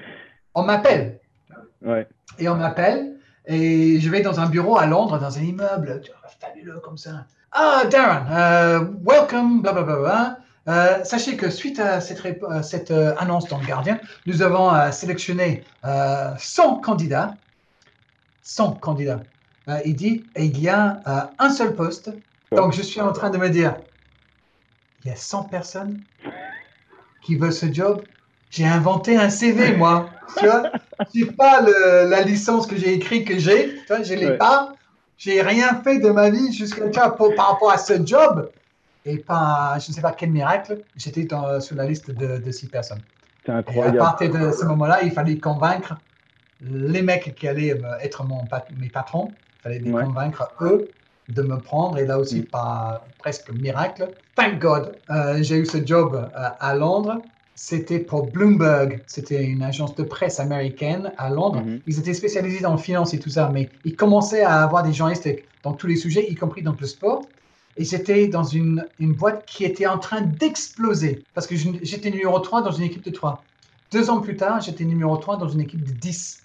[0.54, 1.20] on m'appelle
[1.82, 2.06] Ouais.
[2.38, 3.17] et on m'appelle
[3.48, 6.02] et je vais dans un bureau à Londres, dans un immeuble
[6.38, 7.24] fabuleux comme ça.
[7.50, 10.38] Ah, Darren, euh, welcome, blablabla.
[10.68, 14.90] Euh, sachez que suite à cette, euh, euh, annonce dans le Guardian, nous avons euh,
[14.90, 17.36] sélectionné euh, 100 candidats.
[18.42, 19.20] 100 candidats.
[19.84, 22.10] Il dit, et il y a un seul poste.
[22.52, 23.76] Donc je suis en train de me dire,
[25.04, 26.00] il y a 100 personnes
[27.22, 28.02] qui veulent ce job?
[28.50, 30.10] J'ai inventé un CV, moi.
[30.38, 30.70] Tu vois,
[31.14, 33.74] j'ai pas le- la licence que j'ai écrite que j'ai.
[33.76, 34.38] Tu vois, je l'ai Ouais.
[34.38, 34.74] pas.
[35.16, 38.52] J'ai rien fait de ma vie jusqu'à tu vois, pour- par rapport à ce job.
[39.04, 41.26] Et pas, je ne sais pas quel miracle, j'étais
[41.60, 43.02] sur la liste de, de six personnes.
[43.44, 43.98] C'est Et à incroyable.
[43.98, 45.94] partir de ce moment-là, il fallait convaincre
[46.60, 49.36] les mecs qui allaient être mon mes patrons.
[49.60, 50.02] Il fallait les Ouais.
[50.04, 50.92] convaincre eux
[51.28, 51.98] de me prendre.
[51.98, 52.46] Et là aussi, Mm.
[52.46, 54.12] par presque miracle.
[54.34, 57.22] Thank God, euh, j'ai eu ce job euh, à Londres.
[57.60, 59.02] C'était pour Bloomberg.
[59.08, 61.60] C'était une agence de presse américaine à Londres.
[61.60, 61.80] Mhm.
[61.88, 64.92] Ils étaient spécialisés dans le finance et tout ça, mais ils commençaient à avoir des
[64.92, 65.28] journalistes
[65.64, 67.22] dans tous les sujets, y compris dans le sport.
[67.76, 72.38] Et j'étais dans une, une boîte qui était en train d'exploser parce que j'étais numéro
[72.38, 73.42] 3 dans une équipe de 3.
[73.90, 76.44] Deux ans plus tard, j'étais numéro 3 dans une équipe de 10.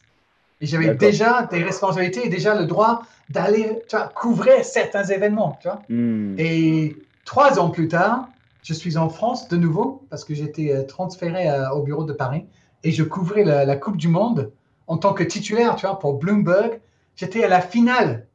[0.62, 3.84] Et j'avais déjà des responsabilités et déjà le droit d'aller
[4.15, 5.60] couvrir certains événements.
[5.62, 5.80] Tu vois.
[5.89, 6.34] Hmm.
[6.39, 8.30] Et trois ans plus tard,
[8.63, 12.13] je suis en France de nouveau parce que j'étais euh, transféré euh, au bureau de
[12.13, 12.45] Paris
[12.84, 14.52] et je couvrais la, la Coupe du Monde
[14.88, 16.82] en tant que titulaire, tu vois, pour Bloomberg.
[17.15, 18.28] J'étais à la finale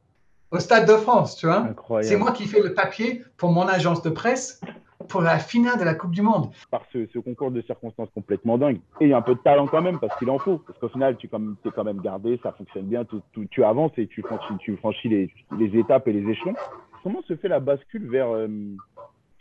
[0.51, 1.69] au Stade de France, tu vois.
[2.03, 4.61] C'est moi qui fais le papier pour mon agence de presse
[5.09, 6.51] pour la finale de la Coupe du Monde.
[6.71, 8.81] Par ce, concours de circonstances complètement dingue.
[9.01, 10.59] Et il y a un peu de talent quand même, parce qu'il en faut.
[10.59, 13.05] Parce qu'au final, tu es quand même gardé, ça fonctionne bien,
[13.51, 16.55] tu avances et tu franchis, tu franchis les, les, étapes et les échelons.
[17.03, 18.49] Comment se fait la bascule vers, euh,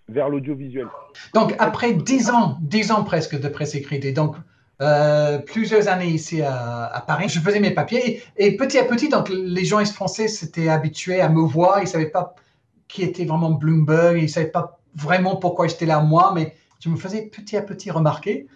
[0.09, 0.87] vers l'audiovisuel
[1.33, 4.35] Donc, après dix ans, dix ans presque de presse écrite, et donc
[4.79, 7.29] euh, plusieurs années ici à, Paris.
[7.29, 11.29] Je faisais mes papiers et, petit à petit, donc les journalistes français s'étaient habitués à
[11.29, 11.79] me voir.
[11.79, 12.35] Ils ne savaient pas
[12.87, 14.17] qui était vraiment Bloomberg.
[14.17, 17.61] Ils ne savaient pas vraiment pourquoi j'étais là moi, mais je me faisais petit à
[17.61, 18.47] petit remarquer.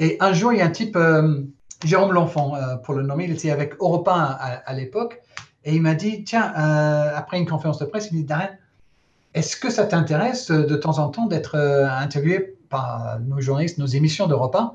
[0.00, 1.42] Et un jour, il y a un type, euh,
[1.84, 4.12] Jérôme L'Enfant, euh, pour le nommer, il était avec Europe 1
[4.64, 5.20] à, l'époque.
[5.64, 6.52] Et il m'a dit, tiens,
[7.14, 8.50] après une conférence de presse, il dit, Darren,
[9.34, 14.26] est-ce que ça t'intéresse de temps en temps d'être interviewé par nos journalistes, nos émissions
[14.26, 14.72] d'Europe 1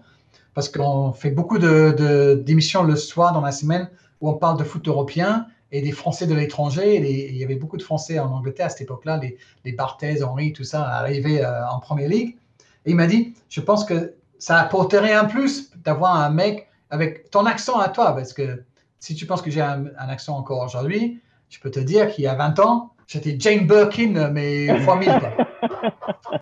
[0.53, 3.89] parce qu'on fait beaucoup d'émissions le soir dans la semaine
[4.21, 6.97] où on parle de foot européen et des Français de l'étranger.
[6.97, 10.53] Il y avait beaucoup de Français en Angleterre à cette époque-là, les, les Barthez, Henry,
[10.53, 12.37] tout ça, arrivaient euh, en Première Ligue.
[12.85, 17.31] Et il m'a dit, je pense que ça apporterait un plus d'avoir un mec avec
[17.31, 18.63] ton accent à toi, parce que
[18.99, 22.27] si tu penses que j'ai un, accent encore aujourd'hui, je peux te dire qu'il y
[22.27, 25.19] a 20 ans, j'étais Jane Birkin, mais fois mille.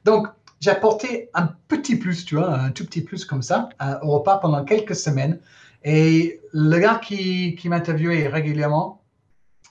[0.06, 0.28] Donc,
[0.60, 3.70] j'ai apporté un petit plus, tu vois, un tout petit plus comme ça
[4.02, 5.40] au repas pendant quelques semaines.
[5.84, 9.02] Et le gars qui, qui m'interviewait régulièrement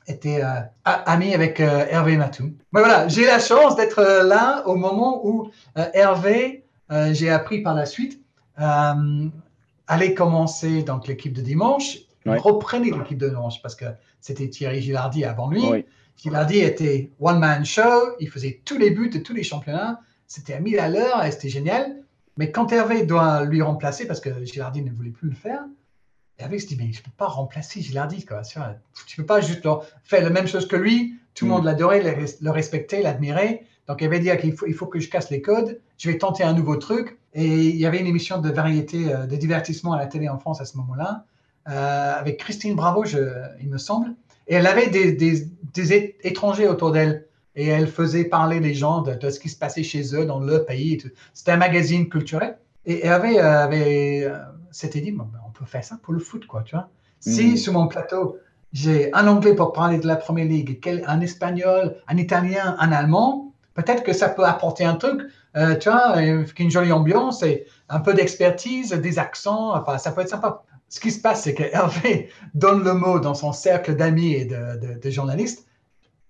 [0.09, 2.53] était euh, ami avec euh, Hervé Matou.
[2.73, 5.51] Mais voilà, j'ai la chance d'être euh, là au moment où
[5.95, 6.65] Hervé,
[7.13, 8.21] j'ai appris par la suite,
[8.57, 11.99] allait commencer donc l'équipe de dimanche.
[12.27, 13.85] Il reprenait l'équipe de dimanche parce que
[14.21, 15.63] c'était Thierry Gilardi avant lui.
[16.23, 20.61] Gilardi était one-man show, il faisait tous les buts de tous les championnats c'était à
[20.61, 21.97] 1000 à l'heure et c'était génial.
[22.37, 25.65] Mais quand Hervé doit lui remplacer, parce que Gilardi ne voulait plus le faire,
[26.39, 28.25] Hervé se dit, mais je ne peux pas remplacer Gilardi.
[28.25, 28.43] Quoi.
[28.43, 29.67] Tu ne peux pas juste
[30.05, 31.17] faire la même chose que lui.
[31.35, 31.67] Tout le monde mm.
[31.67, 33.67] l'adorait, le respectait, l'admirait.
[33.89, 35.81] Donc, Hervé dit qu'il faut, il faut que je casse les codes.
[35.99, 37.19] Je vais tenter un nouveau truc.
[37.35, 40.39] Et il y avait une émission de variété, euh, de divertissement à la télé en
[40.39, 41.25] France à ce moment-là,
[41.69, 43.19] euh, avec Christine Bravo, je,
[43.61, 44.15] il me semble.
[44.51, 49.31] Et elle avait des, des étrangers autour d'elle et elle faisait parler les gens de,
[49.31, 51.03] ce qui se passait chez eux, dans le pays.
[51.35, 52.59] C'était un magazine culturel.
[52.87, 54.39] Et elle avait, euh, avait euh,
[54.71, 56.89] s'était dit, ben, on peut faire ça pour le foot, quoi, tu vois.
[57.21, 57.57] Si mm.
[57.57, 58.39] sur mon plateau,
[58.73, 63.53] j'ai un anglais pour parler de la Première Ligue, un espagnol, un italien, un allemand,
[63.75, 65.21] peut-être que ça peut apporter un truc,
[65.57, 70.23] euh, tu vois, une jolie ambiance et un peu d'expertise, des accents, enfin, ça peut
[70.23, 70.63] être sympa.
[70.91, 75.01] Ce qui se passe, c'est qu'Hervé donne le mot dans son cercle d'amis et de,
[75.01, 75.67] de journalistes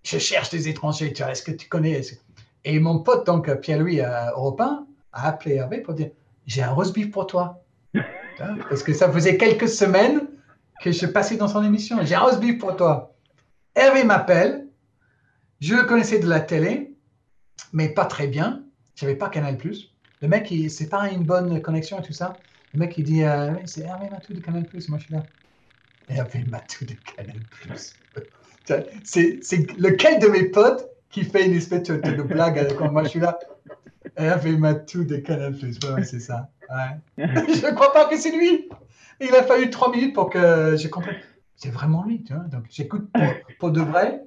[0.03, 2.01] je cherche des étrangers, tu vois, est-ce que tu connais
[2.65, 6.11] Et mon pote, donc Pierre-Louis euh, Europe a appelé Hervé pour dire
[6.47, 7.63] J'ai un roast beef pour toi.
[8.69, 10.29] Parce que ça faisait quelques semaines
[10.83, 11.99] que je passais dans son émission.
[12.03, 13.15] J'ai un roast beef pour toi.
[13.75, 14.67] Hervé m'appelle.
[15.61, 16.95] Je le connaissais de la télé,
[17.75, 18.63] mais pas très bien.
[18.95, 19.59] Je n'avais pas Canal.
[20.23, 22.41] Le mec, c'est pas une bonne connexion et tout ça.
[22.73, 24.67] Le mec, il dit euh, C'est Hervé Matou de Canal.
[24.89, 25.23] Moi, je suis là.
[26.09, 27.37] Hervé Matou de Canal.
[29.05, 33.21] C'est lequel de mes potes qui fait une espèce de, blague quand moi je suis
[33.21, 33.37] là
[34.17, 35.79] Hervé Matou de Canal Plus.
[35.89, 36.49] Ouais, c'est ça.
[37.19, 38.69] je ne crois pas que c'est lui.
[39.21, 41.17] Il a fallu trois minutes pour que j'ai compris.
[41.57, 42.45] C'est vraiment lui, tu vois.
[42.45, 43.11] Donc j'écoute
[43.59, 44.23] pour, de vrai.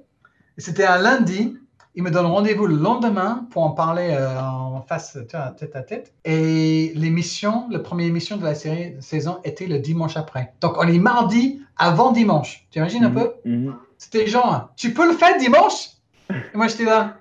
[0.58, 1.56] C'était un lundi.
[1.94, 5.18] Il me donne rendez-vous le lendemain pour en parler euh, en face,
[5.56, 6.12] tête à tête.
[6.24, 10.52] Et l'émission, la première émission de la série saison était le dimanche après.
[10.60, 12.66] Donc on est mardi avant dimanche.
[12.70, 13.14] Tu imagines un mhm.
[13.14, 13.32] peu?
[13.44, 13.76] Mhm.
[13.98, 15.90] C'était genre, tu peux le faire dimanche?
[16.30, 17.16] Et moi, j'étais là,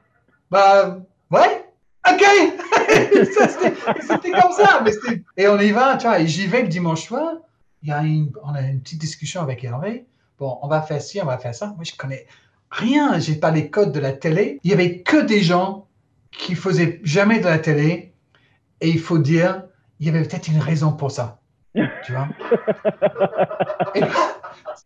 [0.50, 1.00] bah,
[1.32, 1.66] ouais,
[2.10, 2.24] ok
[4.02, 4.84] C'était comme ça.
[5.38, 7.34] et on y va, tu vois, et j'y vais le dimanche soir.
[7.82, 10.06] Il y a une, on a une petite discussion avec Hervé.
[10.40, 11.68] Bon, on va faire ci, on va faire ça.
[11.68, 12.26] Moi, je connais
[12.70, 13.20] rien.
[13.20, 14.60] J'ai pas les codes de la télé.
[14.64, 15.88] Il y avait que des gens
[16.38, 18.14] qui faisaient jamais de la télé.
[18.82, 19.64] Et il faut dire,
[20.00, 21.40] il y avait peut-être une raison pour ça.
[21.74, 22.28] Tu vois?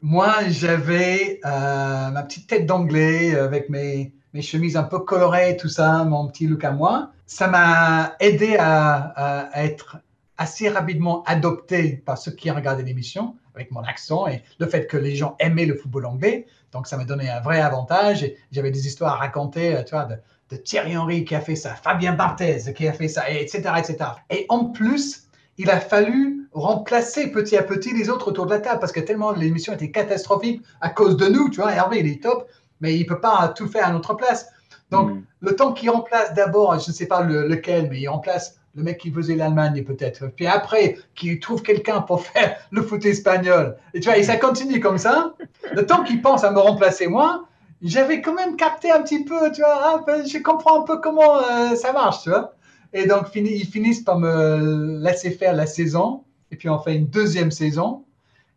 [0.01, 5.69] Moi, j'avais euh, ma petite tête d'anglais avec mes, mes, chemises un peu colorées, tout
[5.69, 7.11] ça, mon petit look à moi.
[7.25, 9.97] Ça m'a aidé à, être
[10.37, 14.97] assez rapidement adopté par ceux qui regardaient l'émission, avec mon accent et le fait que
[14.97, 16.45] les gens aimaient le football anglais.
[16.71, 18.29] Donc, ça m'a donné un vrai avantage.
[18.51, 20.15] J'avais des histoires à raconter, euh, tu vois, de,
[20.49, 23.97] de, Thierry Henry qui a fait ça, Fabien Barthez qui a fait ça, etc., etc.
[24.29, 28.59] Et en plus, il a fallu remplacer petit à petit les autres autour de la
[28.59, 31.49] table parce que tellement l'émission était catastrophique à cause de nous.
[31.49, 32.47] Tu vois, Hervé, il est top,
[32.79, 34.47] mais il ne peut pas tout faire à notre place.
[34.91, 35.23] Donc, mm.
[35.41, 38.99] le temps qu'il remplace d'abord, je ne sais pas lequel, mais il remplace le mec
[38.99, 40.27] qui faisait l'Allemagne peut-être.
[40.35, 43.75] Puis après, qu'il trouve quelqu'un pour faire le foot espagnol.
[43.93, 45.33] Et tu vois, et ça continue comme ça.
[45.73, 47.47] Le temps qu'il pense à me remplacer moi,
[47.81, 51.37] j'avais quand même capté un petit peu, tu vois, hein, je comprends un peu comment
[51.37, 52.53] euh, ça marche, tu vois.
[52.93, 57.07] Et donc, ils finissent par me laisser faire la saison, et puis on fait une
[57.07, 58.05] deuxième saison.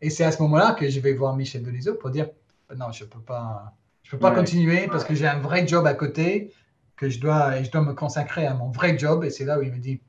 [0.01, 2.27] Et c'est à ce moment-là que je vais voir Michel Denisot pour dire,
[2.75, 5.93] non, je peux pas, je peux pas continuer parce que j'ai un vrai job à
[5.93, 6.51] côté,
[6.95, 9.23] que je dois, et je dois me consacrer à mon vrai job.
[9.23, 10.01] Et c'est là où il me dit,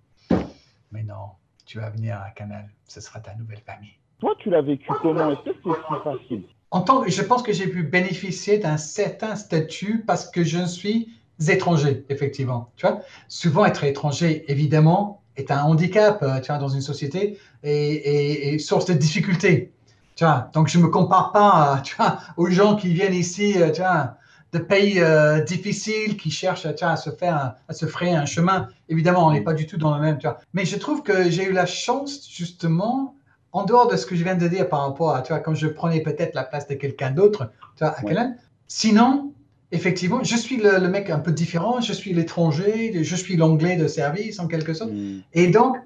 [0.92, 1.32] mais non,
[1.66, 3.98] tu vas venir à Canal, ce sera ta nouvelle famille.
[4.20, 5.32] Toi, tu l'as vécu comment?
[5.32, 6.44] Est-ce que c'est facile?
[6.72, 11.10] En tant, je pense que j'ai pu bénéficier d'un certain statut parce que je suis
[11.48, 12.70] étranger, effectivement.
[12.76, 17.38] Tu vois, souvent être étranger, évidemment, est un handicap, euh, tu vois, dans une société
[17.62, 19.72] et, source de difficultés.
[20.16, 23.82] Tu vois, donc je me compare pas, vois, aux gens qui viennent ici, euh, tu
[23.82, 24.16] vois,
[24.52, 28.68] de pays euh, difficiles, qui cherchent, à se faire, à se frayer un chemin.
[28.88, 30.38] Évidemment, on n'est pas du tout dans le même, tu vois.
[30.54, 33.14] Mais je trouve que j'ai eu la chance, justement,
[33.52, 35.54] en dehors de ce que je viens de dire par rapport à, tu vois, quand
[35.54, 38.26] je prenais peut-être la place de quelqu'un d'autre, tu vois, à
[38.66, 39.34] Sinon,
[39.70, 43.86] effectivement, je suis le, mec un peu différent, je suis l'étranger, je suis l'anglais de
[43.86, 44.90] service en quelque sorte.
[44.92, 45.20] Hmm.
[45.34, 45.76] Et donc,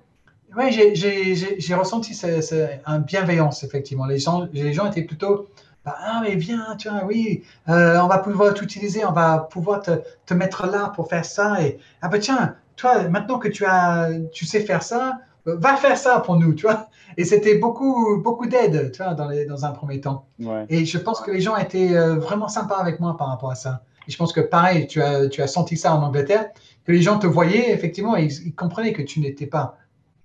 [0.57, 4.07] ouais, j'ai ressenti ce, un bienveillance, effectivement.
[4.07, 5.49] Les gens, les gens étaient plutôt,
[5.85, 9.83] bah, ah, mais viens, tu vois, oui, euh, on va pouvoir t'utiliser, on va pouvoir
[9.83, 9.91] te,
[10.27, 11.61] te, mettre là pour faire ça.
[11.63, 15.97] Et, ah, bah tiens, toi, maintenant que tu, as, tu sais faire ça, va faire
[15.97, 16.89] ça pour nous, tu vois.
[17.17, 20.27] Et c'était beaucoup, beaucoup d'aide, tu vois, dans, les, dans, un premier temps.
[20.69, 23.55] Et je pense que les gens étaient euh, vraiment sympas avec moi par rapport à
[23.55, 23.83] ça.
[24.09, 26.51] Et je pense que pareil, tu as, tu as senti ça en Angleterre,
[26.85, 29.79] que les gens te voyaient, effectivement, et ils, comprenaient que tu n'étais pas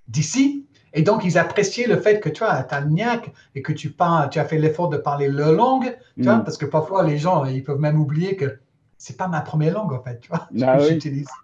[0.07, 0.65] d'ici.
[0.93, 4.29] Et donc, ils appréciaient le fait que tu as ta niaque et que tu, parles,
[4.29, 6.43] tu as fait l'effort de parler leur langue, tu vois, mm.
[6.43, 8.59] parce que parfois, les gens, ils peuvent même oublier que
[8.97, 10.77] c'est pas ma première langue, en fait, tu vois, ah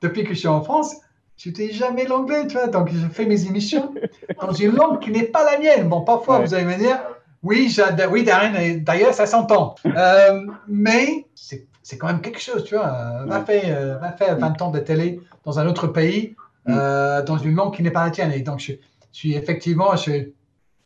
[0.01, 0.97] Depuis que je suis en France,
[1.37, 2.67] tu n'étais jamais l'anglais, tu vois.
[2.67, 3.93] Donc, je fais mes émissions
[4.41, 5.87] dans une langue qui n'est pas la mienne.
[5.87, 6.99] Bon, parfois, vous allez me dire,
[7.43, 7.73] oui,
[8.11, 9.75] oui Darren, d'ailleurs, ça s'entend.
[9.85, 13.23] Euh, mais c'est quand même quelque chose, tu vois.
[13.25, 16.75] Va faire, va faire 20 ans de télé dans un autre pays, mm.
[16.75, 18.31] euh, dans une langue qui n'est pas la tienne.
[18.31, 18.73] Et donc, je,
[19.11, 20.29] suis effectivement, je,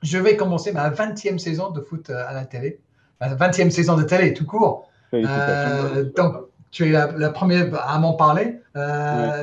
[0.03, 2.79] je vais commencer ma 20e saison de foot euh, à la télé.
[3.21, 4.89] Ma 20e saison de télé, tout court.
[5.13, 6.35] donc,
[6.71, 8.59] tu es la, première à m'en parler.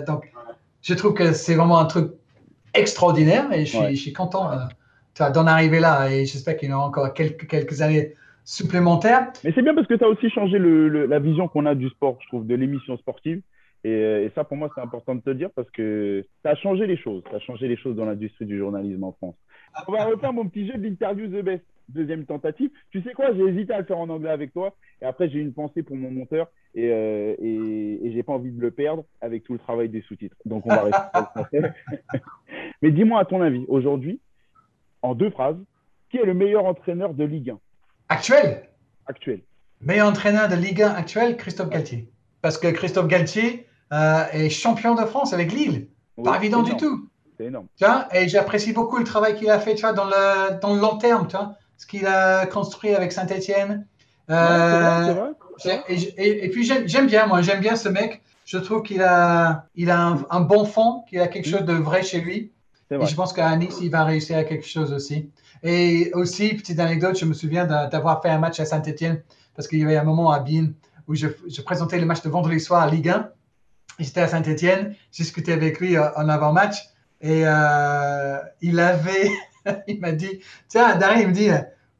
[0.06, 0.30] Donc,
[0.82, 2.12] je trouve que c'est vraiment un truc
[2.74, 7.12] extraordinaire et je suis, content euh, d'en arriver là et j'espère qu'il y aura encore
[7.14, 8.14] quelques, quelques années
[8.44, 9.32] supplémentaires.
[9.44, 11.88] Mais c'est bien parce que tu as aussi changé le, la vision qu'on a du
[11.90, 13.42] sport, je trouve, de l'émission sportive.
[13.86, 16.86] Euh, et, ça, pour moi, c'est important de te dire parce que ça a changé
[16.86, 17.22] les choses.
[17.30, 19.36] Ça a changé les choses dans l'industrie du journalisme en France.
[19.86, 21.64] On va refaire mon petit jeu d'interview The Best.
[21.88, 22.70] Deuxième tentative.
[22.90, 24.74] Tu sais quoi J'ai hésité à le faire en anglais avec toi.
[25.00, 26.48] Et après, j'ai une pensée pour mon monteur.
[26.74, 30.02] Et, euh, et, et j'ai pas envie de le perdre avec tout le travail des
[30.02, 30.36] sous-titres.
[30.44, 31.60] Donc, on va rester
[32.82, 34.20] Mais dis-moi, à ton avis, aujourd'hui,
[35.02, 35.58] en deux phrases,
[36.10, 37.58] qui est le meilleur entraîneur de Ligue 1
[38.08, 38.62] Actuel?
[39.06, 39.40] Actuel.
[39.80, 42.10] Meilleur entraîneur de Ligue 1 actuel, Christophe Galtier.
[42.42, 45.88] Parce que Christophe Galtier euh, est champion de France avec Lille.
[46.22, 47.08] pas évident du tout.
[47.36, 47.68] C'est énorme.
[48.12, 50.98] et j'apprécie beaucoup le travail qu'il a fait tu vois, dans, le, dans le long
[50.98, 53.86] terme, tu vois, ce qu'il a construit avec Saint-Etienne.
[54.30, 55.32] Euh,
[55.88, 58.22] et, puis j'aime bien, moi, j'aime bien ce mec.
[58.44, 61.52] Je trouve qu'il a, il a un, bon fond, qu'il a quelque mm.
[61.52, 62.52] chose de vrai chez lui.
[62.90, 65.30] Et je pense qu'à Nice, il va réussir à quelque chose aussi.
[65.62, 69.22] Et aussi, petite anecdote, je me souviens d'avoir fait un match à Saint-Etienne,
[69.54, 70.74] parce qu'il y avait un moment à Bienne
[71.06, 73.30] où je, je présentais le match de vendredi soir à Ligue 1.
[73.98, 76.88] J'étais à Saint-Etienne, j'ai discuté avec lui euh, en avant-match
[77.20, 79.30] et euh, il avait,
[79.86, 81.50] il m'a dit, tiens, Darren, il me dit,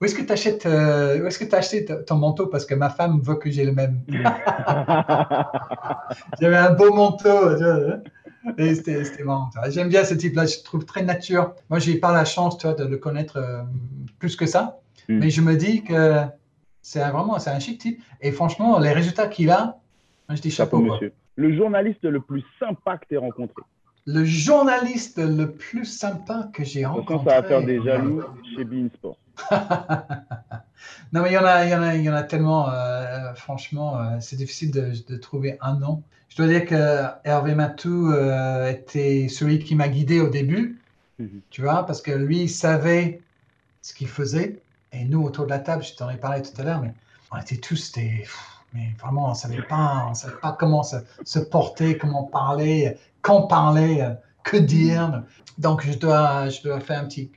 [0.01, 2.75] où est-ce que tu achètes, euh, où est-ce que tu acheté ton manteau parce que
[2.75, 4.01] ma femme veut que j'ai le même?
[6.41, 7.51] J'avais un beau manteau.
[8.57, 9.51] Et c'était marrant.
[9.71, 10.47] J'aime bien ce type-là.
[10.47, 11.57] Je trouve très nature.
[11.69, 13.65] Moi, j'ai pas la chance toi, de le connaître euh,
[14.21, 14.79] plus que ça.
[15.09, 15.19] Hmm.
[15.19, 16.21] Mais je me dis que
[16.81, 18.01] c'est vraiment c'est un chic type.
[18.21, 19.81] Et franchement, les résultats qu'il a,
[20.31, 20.79] je dis chapeau.
[20.79, 21.13] monsieur.
[21.35, 23.63] Le journaliste le plus sympa que tu aies rencontré
[24.07, 27.31] le journaliste le plus sympa que j'ai rencontré.
[27.31, 28.23] Ça va faire des jaloux
[28.55, 29.19] chez Beansport.
[31.13, 32.71] non, mais il y en a, il y en a, il y en a tellement.
[32.71, 36.03] Euh, franchement, euh, c'est difficile de, trouver un nom.
[36.29, 40.79] Je dois dire que Hervé Matou euh, était celui qui m'a guidé au début,
[41.19, 41.41] mhm.
[41.51, 43.21] tu vois, parce que lui, il savait
[43.83, 44.61] ce qu'il faisait.
[44.93, 46.93] Et nous, autour de la table, je t'en ai parlé tout à l'heure, mais
[47.31, 48.25] on était tous des.
[48.73, 52.97] Mais vraiment, on ne savait pas, on savait pas comment se, se porter, comment parler,
[53.23, 54.07] quand parler,
[54.45, 55.23] que dire.
[55.57, 57.31] Donc, je dois, je dois faire un petit,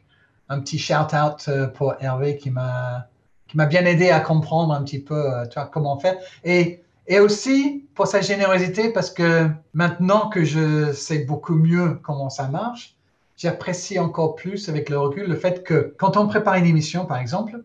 [0.50, 3.08] un petit shout-out euh, pour Hervé qui m'a
[3.52, 6.15] qui m'a bien aidé à comprendre un petit peu euh, tu comment faire.
[6.46, 12.30] Et, et aussi pour sa générosité, parce que maintenant que je sais beaucoup mieux comment
[12.30, 12.96] ça marche,
[13.36, 17.17] j'apprécie encore plus avec le recul le fait que quand on prépare une émission, par
[17.17, 17.62] exemple,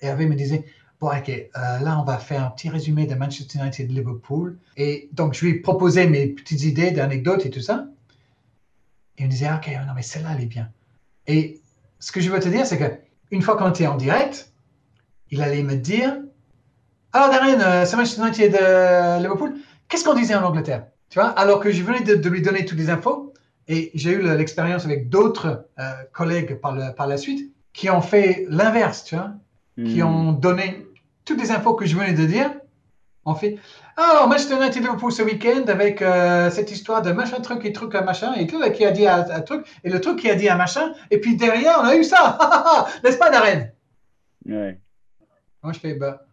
[0.00, 0.64] Hervé me disait
[1.00, 1.48] bon, ok, euh,
[1.80, 4.58] là, on va faire un petit résumé de Manchester United de Liverpool.
[4.76, 7.86] Et donc, je lui ai proposé mes petites idées d'anecdotes et tout ça.
[9.16, 10.68] Et il me disait, ok, non, mais celle-là, elle est bien.
[11.26, 11.60] Et
[11.98, 12.92] ce que je veux te dire, c'est que
[13.30, 14.52] une fois qu'on était en direct,
[15.30, 16.16] il allait me dire,
[17.12, 19.54] alors Darren, euh, c'est Manchester United de Liverpool,
[19.88, 22.78] qu'est-ce qu'on disait en Angleterre Tu vois, alors que je venais de, lui donner toutes
[22.78, 23.32] les infos.
[23.68, 28.00] Et j'ai eu l'expérience avec d'autres euh, collègues par, le, par la suite qui ont
[28.00, 29.32] fait l'inverse, tu vois,
[29.76, 30.06] qui hmm.
[30.06, 30.86] ont donné
[31.30, 32.50] toutes les infos que je venais de dire.
[33.24, 33.58] On fait,
[33.96, 37.94] alors, Manchester United Liverpool ce week-end avec euh, cette histoire de machin truc et truc
[37.94, 40.48] à machin, et tout qui a dit un, truc, et le truc qui a dit
[40.48, 43.70] un machin, et puis derrière, on a eu ça, n'est-ce pas, Darren?
[44.44, 44.80] Ouais.
[45.62, 46.24] Moi, je fais, bah,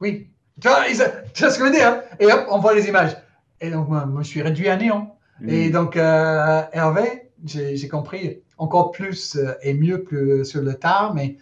[0.00, 0.28] oui.
[0.60, 0.84] Tu vois,
[1.32, 2.02] tu vois ce que je veux dire hein?
[2.20, 3.16] Et hop, on voit les images.
[3.62, 5.16] Et donc, moi, je suis réduit à néant.
[5.40, 5.48] Hmm.
[5.48, 11.14] Et donc, euh, Hervé, j'ai compris encore plus euh, et mieux que sur le tard,
[11.14, 11.38] mais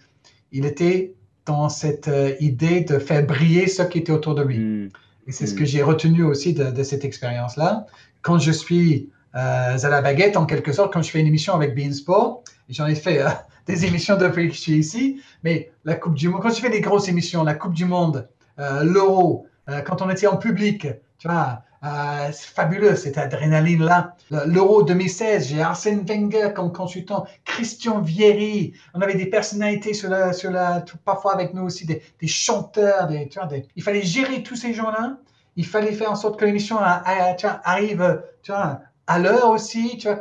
[0.52, 1.14] il était
[1.46, 4.58] dans cette euh, idée de faire briller ce qui était autour de lui.
[4.58, 4.88] Hmm.
[5.26, 5.66] Et c'est ce que hmm.
[5.66, 7.86] j'ai retenu aussi de, cette expérience-là.
[8.22, 11.54] Quand je suis euh, à la baguette, en quelque sorte, quand je fais une émission
[11.54, 13.28] avec Beansport, j'en ai fait euh,
[13.66, 16.70] des émissions depuis que je suis ici, mais la Coupe du Monde, quand je fais
[16.70, 18.28] des grosses émissions, la Coupe du Monde,
[18.58, 19.46] l'Euro,
[19.86, 20.86] quand on était en public,
[21.18, 24.16] tu vois, euh, c'est fabuleux, cette adrénaline-là.
[24.46, 28.72] L'Euro 2016, j'ai Arsène Wenger comme consultant, Christian Vieri.
[28.94, 33.08] On avait des personnalités sur la, sur la, parfois avec nous aussi, des, des chanteurs.
[33.08, 35.16] Des, tu vois, des, il fallait gérer tous ces gens-là.
[35.56, 39.98] Il fallait faire en sorte que l'émission arrive tu vois, à l'heure aussi.
[39.98, 40.16] Tu vois,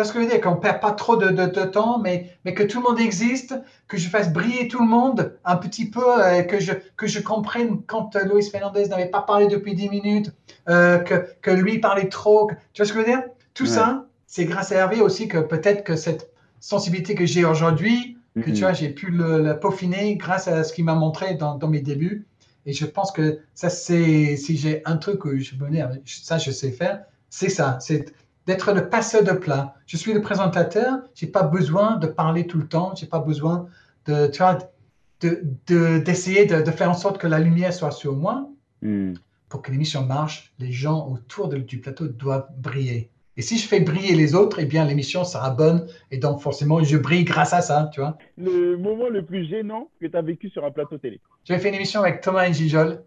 [0.00, 2.36] vois ce que je veux dire Qu'on ne perd pas trop de, de, temps, mais,
[2.44, 3.54] mais que tout le monde existe,
[3.88, 7.20] que je fasse briller tout le monde un petit peu, euh, que, je, que je
[7.20, 10.32] comprenne quand euh, Luis Fernandez n'avait pas parlé depuis 10 minutes,
[10.68, 12.50] euh, que, que lui parlait trop.
[12.72, 13.22] tu vois ce que je veux dire?
[13.54, 18.16] Tout ça, c'est grâce à Hervé aussi que peut-être que cette sensibilité que j'ai aujourd'hui,
[18.36, 21.68] que tu vois, j'ai pu le, peaufiner grâce à ce qu'il m'a montré dans, dans,
[21.68, 22.26] mes débuts.
[22.64, 26.38] Et je pense que ça, c'est si j'ai un truc que je peux dire, ça,
[26.38, 27.78] je sais faire, c'est ça.
[27.80, 28.12] C'est
[28.50, 29.76] d'être le passeur de plat.
[29.86, 33.68] Je suis le présentateur, j'ai pas besoin de parler tout le temps, j'ai pas besoin
[34.06, 34.58] de, tu vois,
[35.20, 38.48] d'essayer de, de, faire en sorte que la lumière soit sur moi.
[38.82, 39.12] Hmm.
[39.48, 43.10] Pour que l'émission marche, les gens autour du plateau doivent briller.
[43.36, 46.82] Et si je fais briller les autres, eh bien l'émission sera bonne et donc forcément
[46.82, 48.18] je brille grâce à ça, tu vois.
[48.36, 51.20] Le moment le plus gênant que tu as vécu sur un plateau télé?
[51.44, 53.02] J'avais fait une émission avec Thomas Njijol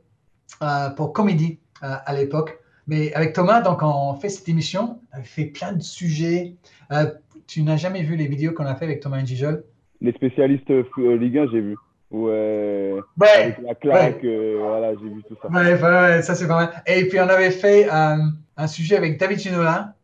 [0.62, 5.24] euh, pour Comédie euh, à l'époque mais avec Thomas, donc, on fait cette émission, on
[5.24, 6.56] fait plein de sujets.
[6.92, 7.06] Euh,
[7.48, 9.64] tu n'as jamais vu les vidéos qu'on a fait avec Thomas Njijol
[10.02, 11.76] Les spécialistes euh, Ligue 1, j'ai vu.
[12.12, 15.48] Ouais, avec la claque, euh, voilà, j'ai vu tout ça.
[15.50, 16.84] Ouais, ouais, ça c'est pas mal.
[16.86, 19.96] Et puis on avait fait un sujet avec David Ginola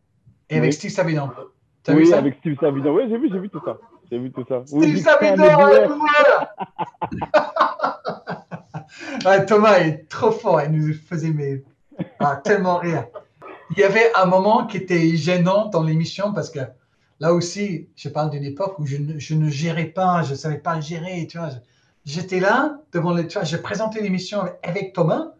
[0.48, 1.30] et avec Steve Savidan.
[1.88, 2.92] oui, avec Steve Savidan.
[2.92, 3.78] Oui, j'ai vu, j'ai vu tout ça.
[4.10, 4.62] J'ai vu tout ça.
[4.66, 5.44] Steve Savidan,
[9.24, 10.60] ouais, Thomas est trop fort.
[10.62, 11.62] Il nous faisait mes
[12.20, 13.06] ah, tellement rire.
[13.70, 16.60] Il y avait un moment qui était gênant dans l'émission parce que
[17.20, 20.36] là aussi, je parle d'une époque où je ne, je ne, gérais pas, je ne
[20.36, 21.26] savais pas gérer.
[21.28, 21.50] Tu vois,
[22.04, 25.32] j'étais là devant les, tu vois, je présentais l'émission avec Thomas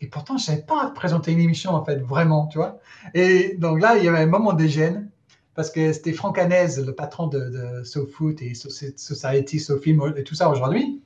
[0.00, 2.78] et pourtant je ne savais pas présenter une émission en fait vraiment, tu vois.
[3.14, 5.08] Et donc là, il y avait un moment de gêne
[5.54, 10.34] parce que c'était Franck Hanez, le patron de, de SoFoot et Society, SoFilm et tout
[10.34, 11.02] ça aujourd'hui.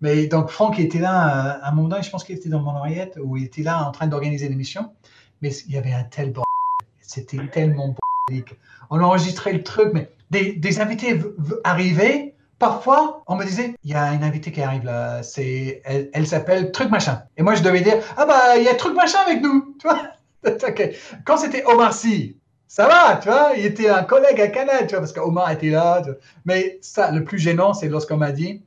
[0.00, 2.60] Mais donc, Franck était là euh, à un moment donné, je pense qu'il était dans
[2.60, 4.92] mon oreillette, où il était là en train d'organiser l'émission.
[5.42, 6.44] Mais il y avait un tel bordel.
[7.00, 7.94] C'était tellement
[8.28, 8.58] bordélique.
[8.90, 11.20] On enregistrait le truc, mais des, invités
[11.64, 12.34] arrivaient.
[12.58, 16.72] Parfois, on me disait, il y a une invitée qui arrive là, elle, elle s'appelle
[16.72, 17.22] Truc Machin.
[17.36, 19.86] Et moi, je devais dire, ah bah, il y a Truc Machin avec nous, tu.
[21.24, 22.36] Quand c'était Omar Sy,
[22.68, 25.70] ça va, tu vois, il était un collègue à Canal, tu vois, parce qu'Omar était
[25.70, 26.02] là.
[26.44, 28.62] Mais ça, le plus gênant, c'est lorsqu'on m'a dit,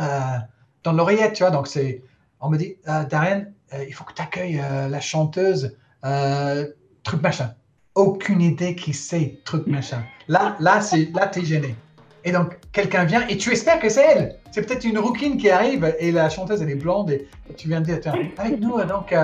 [0.00, 0.38] euh,
[0.84, 1.50] dans l'oreillette, tu vois.
[1.50, 2.02] Donc, c'est,
[2.40, 5.76] on me dit, euh, Darren, euh, il faut que tu accueilles euh, la chanteuse,
[7.02, 7.52] truc machin.
[7.94, 10.02] Aucune idée qui sait truc machin.
[10.28, 11.74] Là, là, c'est, là, t'es gêné.
[12.24, 14.38] Et donc, quelqu'un vient et tu espères que c'est elle.
[14.50, 17.26] C'est peut-être une rouquine qui arrive et la chanteuse, elle est blonde et,
[17.56, 19.14] tu viens de dire, tiens, avec nous, donc,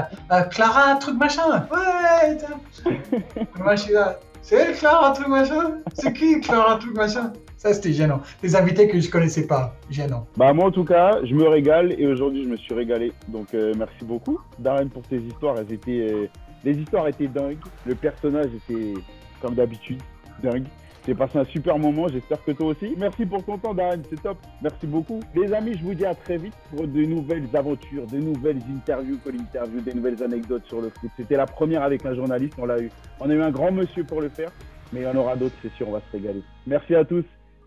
[0.51, 1.68] Clara, truc machin.
[1.70, 2.39] Ouais,
[3.59, 4.18] Moi, je suis là.
[4.43, 5.78] C'est elle, Clara, truc machin?
[5.95, 7.33] C'est qui, Clara, truc machin?
[7.65, 8.21] Ça, c'était gênant.
[8.43, 9.75] Des invités que je connaissais pas.
[9.91, 10.27] Gênant.
[10.37, 13.12] Bah, moi, en tout cas, je me régale et aujourd'hui, je me suis régalé.
[13.29, 15.57] Donc, euh, merci beaucoup, Darren, pour tes histoires.
[15.59, 16.27] Elles étaient, euh,
[16.62, 17.57] les histoires étaient dingues.
[17.87, 18.93] Le personnage était,
[19.41, 20.03] comme d'habitude,
[20.43, 20.67] dingue.
[21.07, 22.95] J'ai passé un super moment, j'espère que toi aussi.
[22.99, 24.39] Merci pour ton temps, Darren, c'est top.
[24.62, 25.21] Merci beaucoup.
[25.35, 29.19] Les amis, je vous dis à très vite pour de nouvelles aventures, de nouvelles interviews,
[29.27, 31.11] interviews, des nouvelles anecdotes sur le foot.
[31.17, 32.91] C'était la première avec un journaliste, on l'a eu.
[33.21, 34.51] On a eu un grand monsieur pour le faire,
[34.95, 36.43] mais il y en aura d'autres, c'est sûr, on va se régaler.
[36.67, 37.25] Merci à tous.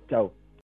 [0.10, 0.32] Chao.